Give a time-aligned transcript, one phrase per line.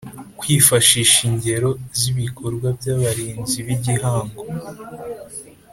[0.39, 1.69] Kwifashisha ingero
[1.99, 4.41] z ibikorwa by abarinzi b igihango